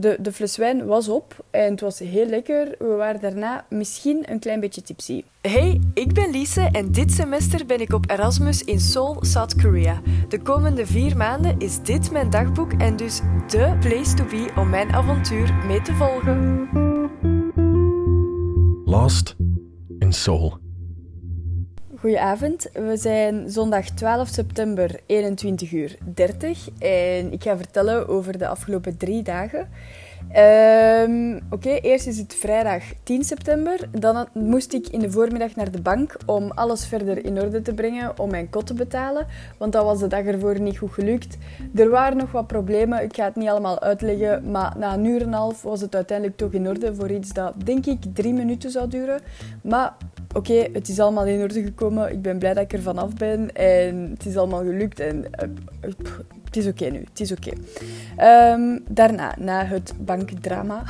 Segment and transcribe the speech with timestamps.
[0.00, 2.74] De, de fles wijn was op en het was heel lekker.
[2.78, 5.22] We waren daarna misschien een klein beetje tipsy.
[5.40, 10.00] Hey, ik ben Lise en dit semester ben ik op Erasmus in Seoul, South Korea.
[10.28, 14.68] De komende vier maanden is dit mijn dagboek en dus de place to be om
[14.68, 16.68] mijn avontuur mee te volgen.
[18.84, 19.36] Lost
[19.98, 20.65] in Seoul.
[22.00, 28.46] Goedenavond, we zijn zondag 12 september 21 uur 30 en ik ga vertellen over de
[28.46, 29.68] afgelopen drie dagen.
[30.32, 33.88] Ehm, oké, eerst is het vrijdag 10 september.
[33.90, 37.74] Dan moest ik in de voormiddag naar de bank om alles verder in orde te
[37.74, 39.26] brengen om mijn kot te betalen.
[39.58, 41.36] Want dat was de dag ervoor niet goed gelukt.
[41.74, 44.50] Er waren nog wat problemen, ik ga het niet allemaal uitleggen.
[44.50, 47.32] Maar na een uur en een half was het uiteindelijk toch in orde voor iets
[47.32, 49.20] dat denk ik drie minuten zou duren.
[49.62, 49.96] Maar
[50.36, 52.12] oké, het is allemaal in orde gekomen.
[52.12, 53.54] Ik ben blij dat ik er vanaf ben.
[53.54, 55.00] En het is allemaal gelukt.
[55.00, 55.88] En uh,
[56.44, 56.98] het is oké nu.
[56.98, 57.50] Het is oké.
[58.16, 60.82] Ehm, daarna, na het bankdrama,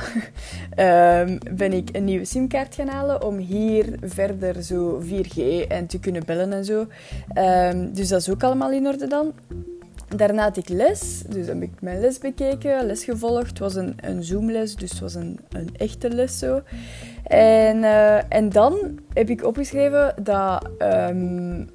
[1.23, 5.99] um, ben ik een nieuwe simkaart gaan halen om hier verder zo 4G en te
[5.99, 6.85] kunnen bellen en zo.
[7.37, 9.33] Um, dus dat is ook allemaal in orde dan.
[10.15, 13.49] Daarna had ik les, dus heb ik mijn les bekeken, les gevolgd.
[13.49, 16.61] Het was een, een Zoom-les, dus het was een, een echte les zo.
[17.23, 21.69] En, uh, en dan heb ik opgeschreven dat um,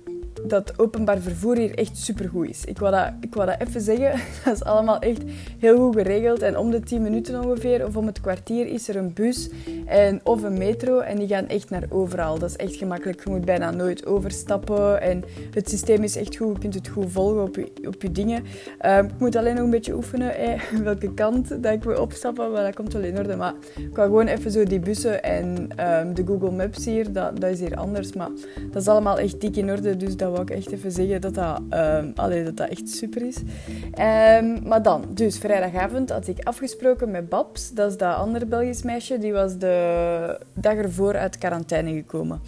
[0.45, 2.65] dat openbaar vervoer hier echt supergoed is.
[2.65, 4.21] Ik wou, dat, ik wou dat even zeggen.
[4.45, 5.23] Dat is allemaal echt
[5.59, 6.43] heel goed geregeld.
[6.43, 9.51] En om de 10 minuten ongeveer, of om het kwartier, is er een bus
[9.87, 10.99] en, of een metro.
[10.99, 12.39] En die gaan echt naar overal.
[12.39, 13.25] Dat is echt gemakkelijk.
[13.25, 15.01] Je moet bijna nooit overstappen.
[15.01, 16.53] En het systeem is echt goed.
[16.53, 18.45] Je kunt het goed volgen op je, op je dingen.
[18.87, 20.35] Um, ik moet alleen nog een beetje oefenen
[20.85, 22.53] welke kant dat ik wil opstappen.
[22.53, 23.37] Maar dat komt wel in orde.
[23.37, 27.13] Maar ik wou gewoon even zo die bussen en um, de Google Maps hier.
[27.13, 28.13] Dat, dat is hier anders.
[28.13, 28.31] Maar
[28.73, 29.97] dat is allemaal echt dik in orde.
[29.97, 33.37] Dus dat wou ik echt even zeggen dat dat, um, dat, dat echt super is.
[33.37, 37.73] Um, maar dan, dus vrijdagavond had ik afgesproken met Babs.
[37.73, 39.19] Dat is dat andere Belgisch meisje.
[39.19, 42.41] Die was de dag ervoor uit quarantaine gekomen.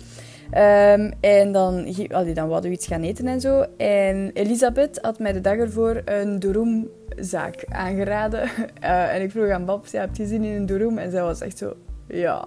[0.55, 3.65] Um, en dan, allee, dan we iets gaan eten en zo.
[3.77, 8.43] En Elisabeth had mij de dag ervoor een Dooroom-zaak aangeraden.
[8.83, 10.99] Uh, en ik vroeg aan Babs, ja, heb je zin in een Dooroom?
[10.99, 11.73] En zij was echt zo,
[12.07, 12.45] ja,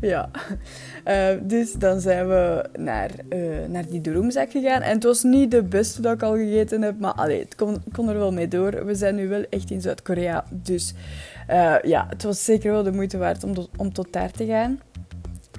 [0.00, 0.30] ja.
[1.08, 4.82] Uh, dus dan zijn we naar, uh, naar die Dooroomzak gegaan.
[4.82, 7.82] En het was niet de beste dat ik al gegeten heb, maar allee, het kon,
[7.92, 8.84] kon er wel mee door.
[8.84, 10.44] We zijn nu wel echt in Zuid-Korea.
[10.50, 10.94] Dus
[11.50, 14.80] uh, ja, het was zeker wel de moeite waard om, om tot daar te gaan.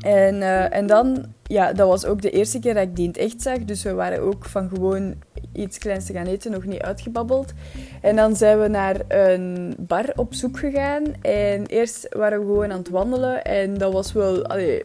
[0.01, 0.41] En,
[0.71, 3.41] en dan, ja, dat was ook de eerste keer dat ik die in het echt
[3.41, 3.57] zag.
[3.57, 5.13] Dus we waren ook van gewoon
[5.53, 7.53] iets kleins te gaan eten, nog niet uitgebabbeld.
[8.01, 11.03] En dan zijn we naar een bar op zoek gegaan.
[11.21, 13.43] En eerst waren we gewoon aan het wandelen.
[13.43, 14.45] En dat was wel...
[14.45, 14.83] Allee,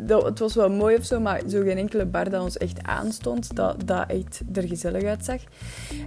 [0.00, 2.82] dat, het was wel mooi of zo, maar zo geen enkele bar dat ons echt
[2.82, 5.40] aanstond, dat, dat echt er gezellig uitzag.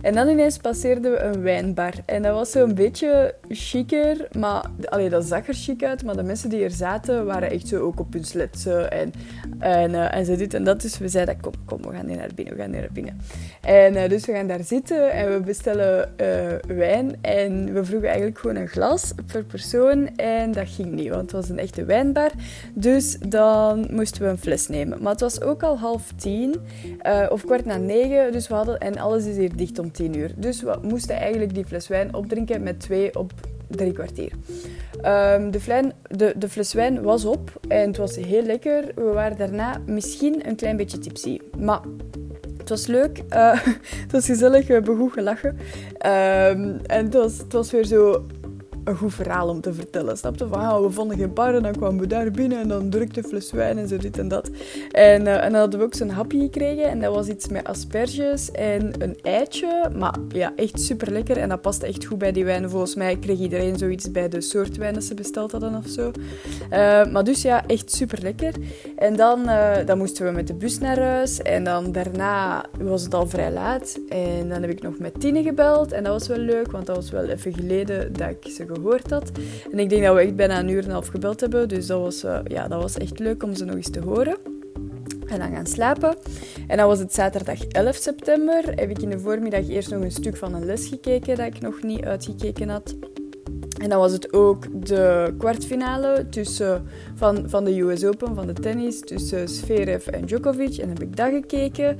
[0.02, 1.94] En dan ineens passeerden we een wijnbar.
[2.06, 6.24] En dat was zo'n beetje chiquer, maar allee, dat zag er chic uit, maar de
[6.24, 9.14] mensen die er zaten waren echt zo ook op hun sletsen en,
[9.60, 10.82] en, uh, en zo dit en dat.
[10.82, 13.20] Dus we zeiden, kom, kom, we gaan hier naar binnen, we gaan naar binnen.
[13.62, 18.08] En uh, dus we gaan daar zitten en we bestellen uh, wijn en we vroegen
[18.08, 21.86] eigenlijk gewoon een glas per persoon en dat ging niet, want het was een echte
[21.86, 22.32] wijnbar.
[22.74, 25.02] Dus dan moesten we een fles nemen.
[25.02, 26.56] Maar het was ook al half tien
[27.08, 28.32] uh, of kwart na negen.
[28.32, 30.32] Dus we hadden, en alles is hier dicht om tien uur.
[30.36, 33.32] Dus we moesten eigenlijk die fles wijn opdrinken met twee op
[33.68, 34.32] drie kwartier.
[35.06, 38.84] Um, de, de, de, fles wijn was op en het was heel lekker.
[38.96, 41.40] We waren daarna misschien een klein beetje tipsy.
[41.58, 41.82] Maar
[42.58, 43.24] het was leuk.
[43.30, 43.66] Uh,
[44.04, 44.68] het was gezellig.
[44.68, 45.50] We hebben gelachen.
[45.50, 48.26] Um, en het was, het was weer zo
[48.90, 50.18] een goed verhaal om te vertellen.
[50.18, 50.48] Snapte?
[50.48, 53.24] Van, ah, we vonden geen bar en dan kwamen we daar binnen en dan drukte
[53.24, 54.50] fles wijn en zo dit en dat.
[54.92, 57.64] En, uh, en dan hadden we ook zo'n hapje gekregen en dat was iets met
[57.64, 59.90] asperges en een eitje.
[59.96, 62.70] Maar ja, echt super lekker en dat paste echt goed bij die wijn.
[62.70, 66.12] Volgens mij kreeg iedereen zoiets bij de soort wijn dat ze besteld hadden of zo.
[66.72, 68.54] Uh, maar dus ja, echt super lekker.
[68.98, 73.04] En dan, uh, dan moesten we met de bus naar huis en dan daarna was
[73.04, 74.00] het al vrij laat.
[74.10, 76.96] En dan heb ik nog met Tine gebeld en dat was wel leuk, want dat
[76.96, 79.32] was wel even geleden dat ik ze gehoord had.
[79.72, 81.68] En ik denk dat we echt bijna een uur en een half gebeld hebben.
[81.68, 84.38] Dus dat was, uh, ja, dat was echt leuk om ze nog eens te horen.
[85.28, 86.16] En dan gaan slapen.
[86.68, 88.64] En dan was het zaterdag 11 september.
[88.66, 91.62] Heb ik in de voormiddag eerst nog een stuk van een les gekeken dat ik
[91.62, 92.96] nog niet uitgekeken had.
[93.80, 98.54] En dan was het ook de kwartfinale tussen, van, van de US Open, van de
[98.54, 100.78] tennis, tussen Zverev en Djokovic.
[100.78, 101.98] En heb ik dat gekeken.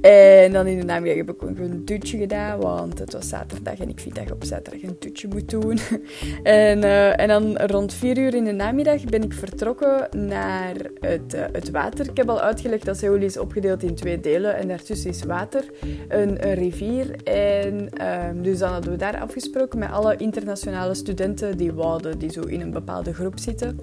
[0.00, 3.78] En dan in de namiddag heb ik ook een dutje gedaan, want het was zaterdag
[3.78, 5.78] en ik vind dat je op zaterdag een dutje moet doen.
[6.42, 11.34] en, uh, en dan rond vier uur in de namiddag ben ik vertrokken naar het,
[11.34, 12.08] uh, het water.
[12.08, 15.64] Ik heb al uitgelegd dat Seoul is opgedeeld in twee delen en daartussen is water,
[16.08, 17.22] een, een rivier.
[17.24, 17.88] En
[18.28, 22.32] um, dus dan hadden we daar afgesproken met alle internationale studenten studenten die wouden, die
[22.32, 23.80] zo in een bepaalde groep zitten.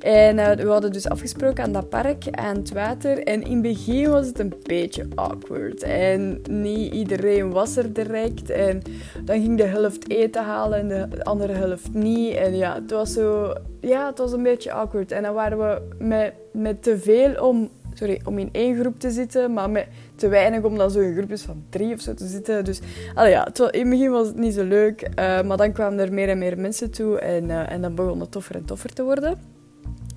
[0.00, 3.22] En uh, we hadden dus afgesproken aan dat park, aan het water.
[3.22, 5.82] En in het begin was het een beetje awkward.
[5.82, 8.50] En niet iedereen was er direct.
[8.50, 8.82] En
[9.24, 12.34] dan ging de helft eten halen en de andere helft niet.
[12.34, 13.52] En ja, het was zo...
[13.80, 15.12] Ja, het was een beetje awkward.
[15.12, 19.10] En dan waren we met, met te veel om sorry, om in één groep te
[19.10, 22.26] zitten, maar met te weinig om dan zo in groepjes van drie of zo te
[22.26, 22.64] zitten.
[22.64, 22.80] Dus
[23.14, 26.12] allee, ja, in het begin was het niet zo leuk, uh, maar dan kwamen er
[26.12, 29.02] meer en meer mensen toe en, uh, en dan begon het toffer en toffer te
[29.02, 29.38] worden.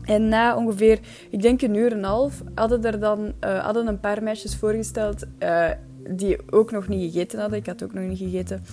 [0.03, 0.99] En na ongeveer,
[1.29, 4.55] ik denk een uur en een half, hadden er dan uh, hadden een paar meisjes
[4.55, 5.25] voorgesteld
[6.09, 7.59] die ook nog niet gegeten hadden.
[7.59, 8.63] Ik had ook nog niet gegeten.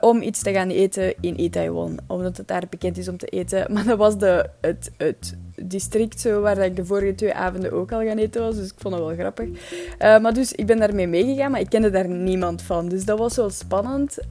[0.00, 1.98] Om iets te gaan eten in Itaewon.
[2.06, 3.66] Omdat het daar bekend is om te eten.
[3.72, 7.92] Maar dat was de, het, het district zo, waar ik de vorige twee avonden ook
[7.92, 8.56] al gaan eten was.
[8.56, 9.48] Dus ik vond dat wel grappig.
[9.48, 12.88] Uh, maar dus ik ben daarmee meegegaan, maar ik kende daar niemand van.
[12.88, 14.18] Dus dat was wel spannend.
[14.18, 14.28] Uh,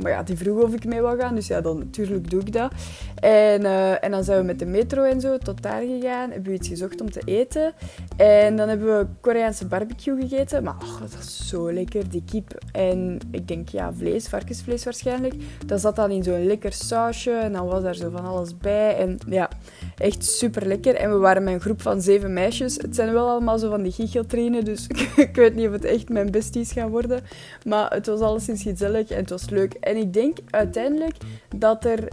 [0.00, 1.34] maar ja, die vroeg of ik mee wou gaan.
[1.34, 2.72] Dus ja, dan natuurlijk doe ik dat.
[3.20, 6.30] En, uh, en dan zijn we met de metro en zo tot daar gegaan.
[6.30, 7.72] Hebben we iets gezocht om te eten.
[8.16, 10.62] En dan hebben we Koreaanse barbecue gegeten.
[10.62, 12.58] Maar oh, dat was zo lekker, die kip.
[12.72, 15.34] En ik denk, ja, vlees, varkensvlees waarschijnlijk.
[15.66, 17.32] Dat zat dan in zo'n lekker sausje.
[17.32, 18.96] En dan was daar zo van alles bij.
[18.96, 19.50] En ja,
[19.96, 20.71] echt super lekker.
[20.80, 22.76] En we waren met een groep van zeven meisjes.
[22.76, 24.86] Het zijn wel allemaal zo van die giecheltrainen, dus
[25.16, 27.20] ik weet niet of het echt mijn besties gaan worden.
[27.64, 29.72] Maar het was alleszins gezellig en het was leuk.
[29.72, 31.16] En ik denk uiteindelijk
[31.56, 32.08] dat er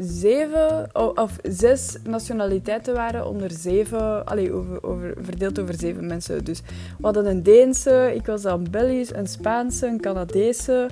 [0.00, 6.44] zeven of zes nationaliteiten waren onder zeven, allez, over, over, verdeeld over zeven mensen.
[6.44, 6.60] Dus
[6.98, 10.88] we hadden een Deense, ik was dan Belgisch, een Spaanse, een Canadese,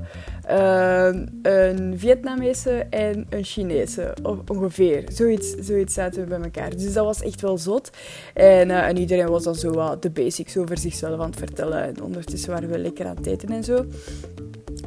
[0.50, 1.08] uh,
[1.42, 4.14] een Vietnamese en een Chinese.
[4.46, 5.04] ongeveer.
[5.12, 6.70] Zoiets, zoiets zaten we bij elkaar.
[6.70, 7.90] Dus dat was echt wel zot.
[8.34, 11.82] En, uh, en iedereen was dan zo wat de basics over zichzelf aan het vertellen.
[11.82, 13.84] En ondertussen waren we lekker aan het eten en zo.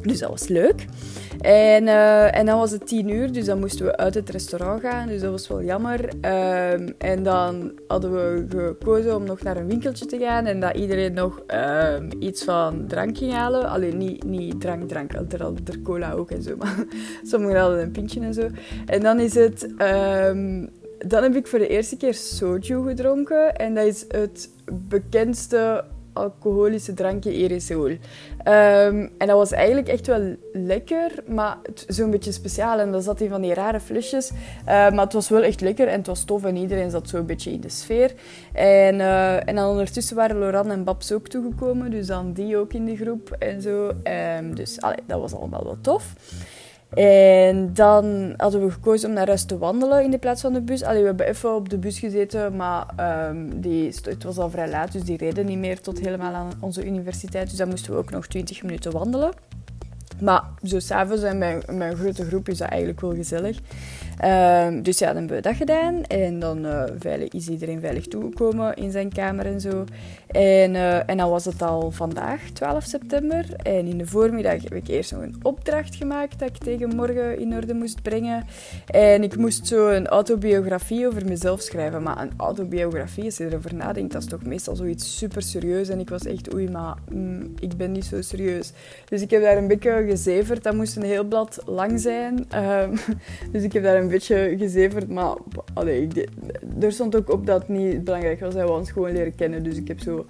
[0.02, 0.86] Dus dat was leuk.
[1.40, 4.80] En, uh, en dan was het tien uur, dus dan moesten we uit het restaurant
[4.80, 5.08] gaan.
[5.08, 6.04] Dus dat was wel jammer.
[6.04, 10.46] Um, en dan hadden we gekozen om nog naar een winkeltje te gaan.
[10.46, 11.42] En dat iedereen nog
[11.94, 13.68] um, iets van drank ging halen.
[13.68, 15.12] Alleen niet, niet drank, drank.
[15.12, 16.56] Er hadden er cola ook en zo.
[16.62, 16.84] Maar
[17.22, 18.48] sommigen hadden een pintje en zo.
[18.86, 19.68] En dan is het...
[19.78, 20.70] Um,
[21.06, 23.56] dan heb ik voor de eerste keer soju gedronken.
[23.56, 24.50] En dat is het
[24.88, 27.90] bekendste alcoholische drankje Seoul.
[27.90, 27.98] Um,
[29.18, 31.56] en dat was eigenlijk echt wel lekker, maar
[31.86, 32.78] zo'n beetje speciaal.
[32.78, 34.30] En dat zat in van die rare flesjes.
[34.30, 37.16] Uh, maar het was wel echt lekker en het was tof en iedereen zat zo
[37.16, 38.12] een beetje in de sfeer.
[38.52, 42.72] En, uh, en dan ondertussen waren Loran en Babs ook toegekomen, dus dan die ook
[42.72, 43.92] in de groep en zo.
[44.38, 46.14] Um, dus allee, dat was allemaal wel tof.
[46.94, 50.60] En dan hadden we gekozen om naar huis te wandelen in de plaats van de
[50.60, 50.82] bus.
[50.82, 52.86] Allee, we hebben even op de bus gezeten, maar
[53.28, 56.52] um, die, het was al vrij laat, dus die reden niet meer tot helemaal aan
[56.60, 57.48] onze universiteit.
[57.48, 59.30] Dus dan moesten we ook nog 20 minuten wandelen.
[60.20, 63.58] Maar zo s'avonds en met, met een grote groep is dat eigenlijk wel gezellig.
[64.24, 66.04] Um, dus ja, dan hebben we dat gedaan.
[66.04, 69.84] En dan uh, veilig, is iedereen veilig toegekomen in zijn kamer en zo.
[70.26, 73.46] En, uh, en dan was het al vandaag, 12 september.
[73.56, 77.38] En in de voormiddag heb ik eerst nog een opdracht gemaakt dat ik tegen morgen
[77.38, 78.44] in orde moest brengen.
[78.86, 82.02] En ik moest zo een autobiografie over mezelf schrijven.
[82.02, 85.88] Maar een autobiografie, als je erover nadenkt, dat is toch meestal zoiets super serieus.
[85.88, 88.72] En ik was echt, oei, maar mm, ik ben niet zo serieus.
[89.08, 90.62] Dus ik heb daar een beetje gezeverd.
[90.62, 92.46] Dat moest een heel blad lang zijn.
[92.56, 92.98] Um,
[93.52, 95.34] dus ik heb daar een beetje gezeverd, maar
[95.74, 96.08] allee,
[96.80, 98.54] er stond ook op dat het niet belangrijk was.
[98.54, 100.26] Hij wou ons gewoon leren kennen, dus ik heb zo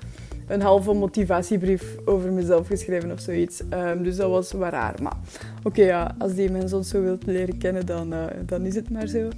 [0.53, 3.63] een halve motivatiebrief over mezelf geschreven of zoiets.
[3.75, 4.95] Um, dus dat was wel raar.
[5.03, 5.17] Maar
[5.63, 8.91] oké, ja, als die mensen ons zo wilt leren kennen, dan, uh, dan is het
[8.91, 9.29] maar zo.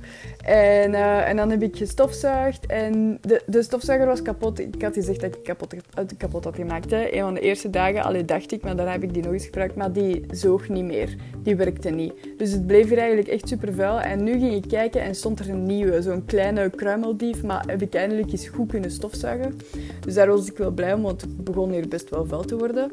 [0.44, 4.58] En, uh, en dan heb ik gestofzuigd en de, de stofzuiger was kapot.
[4.58, 5.74] Ik had gezegd dat ik kapot,
[6.16, 6.90] kapot had gemaakt.
[6.90, 7.12] Hè.
[7.12, 9.44] Een van de eerste dagen, alleen dacht ik, maar dan heb ik die nog eens
[9.44, 9.76] gebruikt.
[9.76, 11.16] Maar die zoog niet meer.
[11.42, 12.12] Die werkte niet.
[12.38, 14.00] Dus het bleef hier eigenlijk echt super vuil.
[14.00, 17.42] En nu ging ik kijken en stond er een nieuwe, zo'n kleine kruimeldief.
[17.42, 19.58] Maar heb ik eindelijk eens goed kunnen stofzuigen.
[20.00, 22.56] Dus daar was ik wel blij om want het begon hier best wel vuil te
[22.56, 22.92] worden.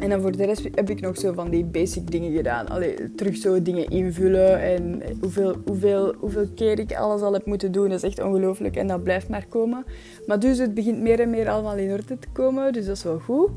[0.00, 2.68] En dan voor de rest heb ik nog zo van die basic dingen gedaan.
[2.68, 7.72] Allee, terug zo dingen invullen en hoeveel, hoeveel, hoeveel keer ik alles al heb moeten
[7.72, 8.76] doen, dat is echt ongelooflijk.
[8.76, 9.84] En dat blijft maar komen.
[10.26, 13.02] Maar dus het begint meer en meer allemaal in orde te komen, dus dat is
[13.02, 13.50] wel goed.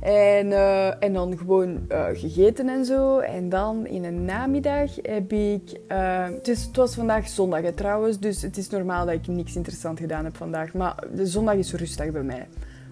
[0.00, 3.18] En, uh, en dan gewoon uh, gegeten en zo.
[3.18, 5.80] En dan in een namiddag heb ik...
[5.92, 10.00] Uh, het, is, was vandaag zondag trouwens, dus het is normaal dat ik niks interessant
[10.00, 10.74] gedaan heb vandaag.
[10.74, 12.46] Maar de zondag is rustig bij mij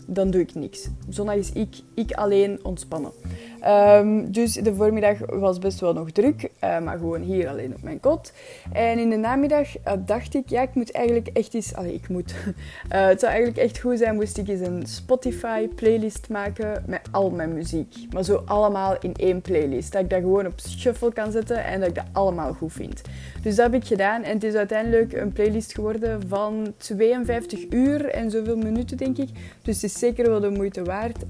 [0.06, 0.88] dan doe ik niks.
[1.08, 3.12] Zondag is ik, ik alleen ontspannen.
[3.60, 7.82] Ehm, dus de voormiddag was best wel nog druk, uh, maar gewoon hier alleen op
[7.82, 8.32] mijn kot.
[8.72, 11.74] En in de namiddag uh, dacht ik, ja, ik moet eigenlijk echt eens...
[11.74, 12.30] Allee, ik moet...
[12.30, 12.52] Uh,
[13.12, 17.54] het zou eigenlijk echt goed zijn moest ik eens een Spotify-playlist maken met al mijn
[17.54, 17.94] muziek.
[18.10, 19.92] Maar zo allemaal in één playlist.
[19.92, 23.02] Dat ik dat gewoon op shuffle kan zetten en dat ik dat allemaal goed vind.
[23.42, 28.08] Dus dat heb ik gedaan en het is uiteindelijk een playlist geworden van 52 uur
[28.08, 29.28] en zoveel minuten, denk ik.
[29.62, 31.24] Dus het is zeker wel de moeite waard.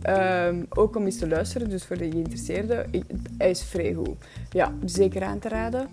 [0.49, 2.90] Um, ook om eens te luisteren, dus voor de geïnteresseerden.
[3.38, 4.16] Hij is vrij goed.
[4.50, 5.88] Ja, zeker aan te raden.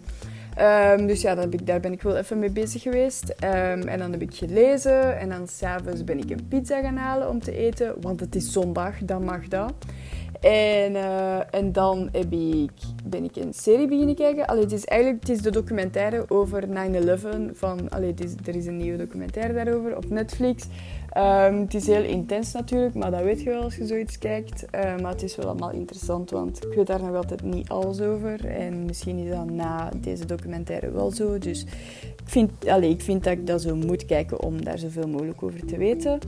[1.00, 3.30] Um, dus ja, ik, daar ben ik wel even mee bezig geweest.
[3.30, 5.20] Um, en dan heb ik gelezen.
[5.20, 7.96] En dan s'avonds ben ik een pizza gaan halen om te eten.
[8.02, 9.74] Want het is zondag, dan mag dat.
[10.42, 12.72] En, uh, en dan heb ik,
[13.04, 14.46] ben ik een serie beginnen kijken.
[14.46, 16.70] Allee, het is eigenlijk het is de documentaire over 9-11.
[17.54, 17.90] Van,
[18.46, 20.68] er is een nieuwe documentaire daarover op Netflix.
[21.18, 24.66] Um, het is heel intens natuurlijk, maar dat weet je wel als je zoiets kijkt.
[24.76, 28.02] Uh, maar het is wel allemaal interessant, want ik weet daar nog altijd niet alles
[28.02, 28.46] over.
[28.46, 31.38] En misschien is dat na deze documentaire wel zo.
[31.38, 31.62] Dus
[32.02, 32.52] ik vind,
[32.82, 36.20] ik vind dat ik dat zo moet kijken om daar zoveel mogelijk over te weten.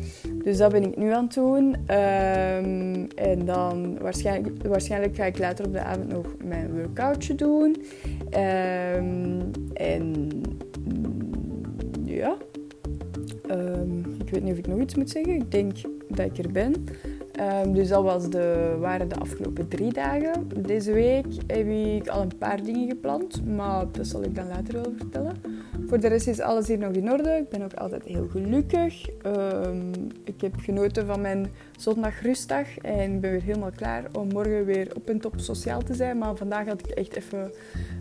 [0.44, 1.64] Dus dat ben ik nu aan het doen.
[1.66, 7.76] Um, en dan waarschijnlijk, waarschijnlijk ga ik later op de avond nog mijn workoutje doen.
[8.96, 10.30] Um, en
[12.04, 12.38] ja,
[13.52, 15.34] Um, ik weet niet of ik nog iets moet zeggen.
[15.34, 15.78] Ik denk
[16.10, 16.74] dat ik er ben.
[17.64, 20.48] Um, dus dat was de, waren de afgelopen drie dagen.
[20.62, 24.74] Deze week heb ik al een paar dingen gepland, maar dat zal ik dan later
[24.74, 25.36] wel vertellen.
[25.88, 27.30] Voor de rest is alles hier nog in orde.
[27.30, 29.10] Ik ben ook altijd heel gelukkig.
[29.26, 29.92] Um,
[30.24, 34.92] ik heb genoten van mijn zondag rustdag en ben weer helemaal klaar om morgen weer
[34.96, 36.18] op en top sociaal te zijn.
[36.18, 37.52] Maar vandaag had ik echt even...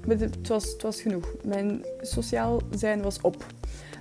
[0.08, 1.34] Het was, het was genoeg.
[1.44, 3.46] Mijn sociaal zijn was op.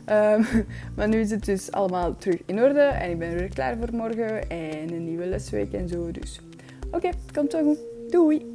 [0.09, 0.45] Um,
[0.95, 3.89] maar nu is het dus allemaal terug in orde en ik ben weer klaar voor
[3.91, 6.11] morgen en een nieuwe lesweek en zo.
[6.11, 6.39] Dus
[6.91, 7.79] oké, komt wel goed.
[8.09, 8.52] Doei!